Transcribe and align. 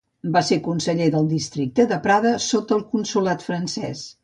Va 0.35 0.41
ser 0.45 0.55
conseller 0.67 1.09
del 1.15 1.29
districte 1.33 1.85
de 1.93 2.01
Prada 2.07 2.33
sota 2.49 2.77
el 2.79 2.83
Consolat 2.97 3.49
francès. 3.53 4.05